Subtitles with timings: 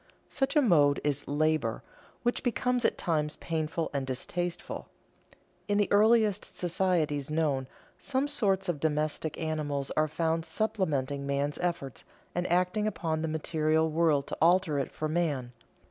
[0.29, 1.83] Such a mode is "labor,"
[2.23, 4.87] which becomes at times painful and distasteful.
[5.67, 7.67] In the earliest societies known,
[7.99, 12.03] some sorts of domestic animals are found supplementing man's efforts
[12.33, 15.51] and acting upon the material world to alter it for man.